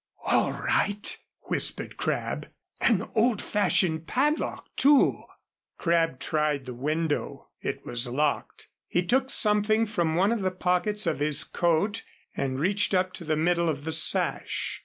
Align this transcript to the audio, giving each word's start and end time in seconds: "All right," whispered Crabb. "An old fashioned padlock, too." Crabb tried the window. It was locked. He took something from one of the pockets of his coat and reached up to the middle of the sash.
"All 0.25 0.51
right," 0.51 1.15
whispered 1.43 1.95
Crabb. 1.95 2.47
"An 2.79 3.03
old 3.13 3.39
fashioned 3.39 4.07
padlock, 4.07 4.65
too." 4.75 5.21
Crabb 5.77 6.19
tried 6.19 6.65
the 6.65 6.73
window. 6.73 7.49
It 7.61 7.85
was 7.85 8.09
locked. 8.09 8.67
He 8.87 9.05
took 9.05 9.29
something 9.29 9.85
from 9.85 10.15
one 10.15 10.31
of 10.31 10.41
the 10.41 10.49
pockets 10.49 11.05
of 11.05 11.19
his 11.19 11.43
coat 11.43 12.01
and 12.35 12.59
reached 12.59 12.95
up 12.95 13.13
to 13.13 13.23
the 13.23 13.37
middle 13.37 13.69
of 13.69 13.83
the 13.83 13.91
sash. 13.91 14.79